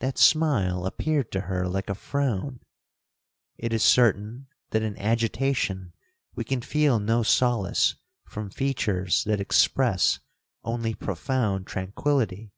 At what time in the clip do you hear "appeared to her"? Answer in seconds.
0.84-1.66